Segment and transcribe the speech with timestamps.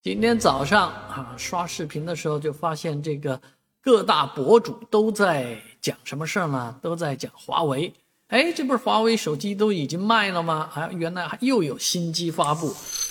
[0.00, 3.40] 今天早上啊，刷视频的时候就发现这个
[3.82, 6.78] 各大博主都在讲什么事儿呢？
[6.80, 7.92] 都在讲华为。
[8.28, 10.70] 哎，这不是华为手机都已经卖了吗？
[10.72, 12.68] 啊，原来又有新机发布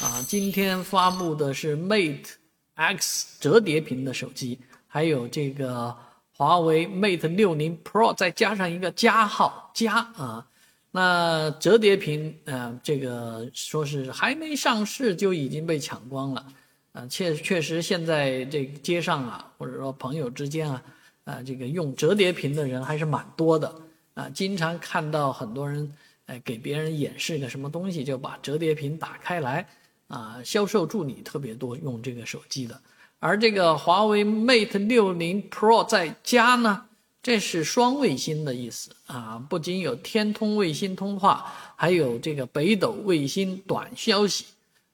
[0.00, 0.22] 啊！
[0.28, 2.28] 今天发布的是 Mate
[2.74, 5.94] X 折叠屏的手机，还有这个
[6.30, 10.46] 华为 Mate 60 Pro，再加上一个加号加啊。
[10.92, 16.46] 那折叠屏，呃，这个说是还没上市就已经被抢光了。
[16.92, 20.82] 啊，确确实，现在这个街上啊，或者说朋友之间啊，
[21.24, 23.72] 啊，这个用折叠屏的人还是蛮多的
[24.14, 24.28] 啊。
[24.30, 25.92] 经常看到很多人，
[26.26, 29.68] 哎，给别人演示个什么东西，就把折叠屏打开来，
[30.08, 32.80] 啊，销售助理特别多用这个手机的。
[33.20, 36.86] 而这个华为 Mate 60 Pro 在加呢，
[37.22, 44.46] 这是双卫星的意思啊，不仅有天通卫星通话，还有这个北斗卫星短消息。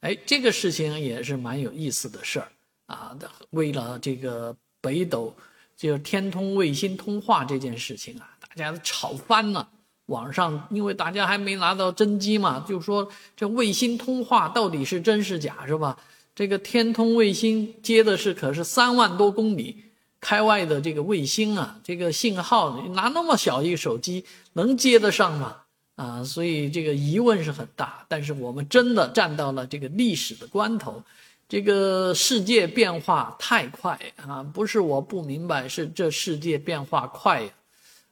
[0.04, 2.48] 哎，这个事情也是蛮有意思的事儿
[2.88, 3.16] 啊！
[3.50, 5.34] 为了这个北斗，
[5.74, 9.66] 就是天通卫星通话这件事情啊，大家都吵翻了。
[10.08, 15.98] 网上因为大家还没拿到真机嘛，就说这卫星通话到底是真是假，是吧？
[16.34, 19.84] 这个天通卫星接的是可是三万多公里
[20.20, 25.62] 开外的这个卫星啊，这个信号拿那么小一个手机能接得上吗？
[25.96, 31.00] 啊，所以这个疑问是很大，但是我们真的站到了这个历史的关头，
[31.48, 34.42] 这个世界变化太快啊！
[34.42, 37.50] 不是我不明白，是这世界变化快呀！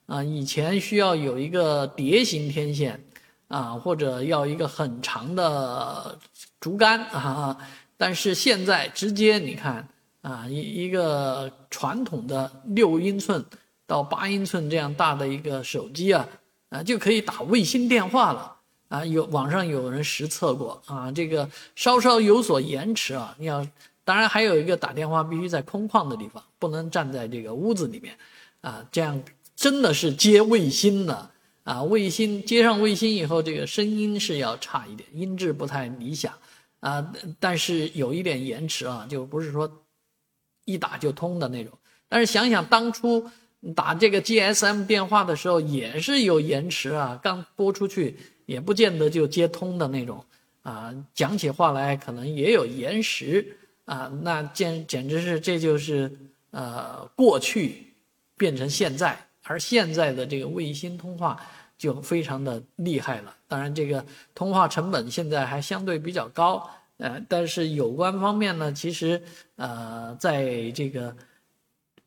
[0.06, 3.02] 啊，以前需要有一个蝶形天线
[3.48, 6.16] 啊，或者要一个很长的
[6.60, 7.58] 竹竿啊，
[7.96, 9.88] 但是现在直接你看
[10.20, 13.44] 啊，一一个传统的六英寸
[13.88, 16.28] 到八英寸这样大的一个手机啊。
[16.72, 18.56] 啊，就可以打卫星电话了
[18.88, 19.04] 啊！
[19.04, 23.36] 有网上有人实测过啊，这个稍稍有所延迟啊。
[23.38, 23.66] 你要，
[24.04, 28.16] 当然还有一个打电话必须在空旷的地方，不能站在这个屋子里面
[28.62, 28.82] 啊。
[28.90, 29.22] 这样
[29.54, 31.30] 真的是接卫星的
[31.64, 31.82] 啊！
[31.82, 36.32] 卫星接上卫星以后，这个声音是要差一点，音质不太理想
[36.80, 37.12] 啊。
[37.38, 39.70] 但是有一点延迟啊，就不是说
[40.64, 41.78] 一打就通的那种。
[42.08, 43.30] 但是想想当初。
[43.76, 50.24] 打这个 GSM 电话的时候也是有延迟啊，刚拨出去也不见得就接通的那种
[50.62, 56.10] 啊，讲起话来可能也有延时啊，那简简直是这就是
[56.50, 57.86] 呃过去
[58.36, 61.40] 变成现在，而现在的这个卫星通话
[61.78, 63.32] 就非常的厉害了。
[63.46, 69.22] 当然，这个通话成本现在还相对比较高，呃，但是有关方面呢，其实
[69.54, 71.16] 呃在这个。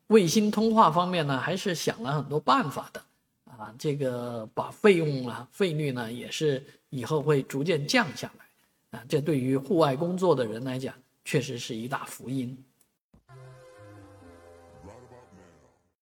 [0.08, 3.02] 卫星通话方面呢，还是想了很多办法的，
[3.44, 12.56] 啊，这个把费用啊、费率呢，也是以后会逐渐降下来，啊，这对于户外工作的人来讲，确实是一大福音。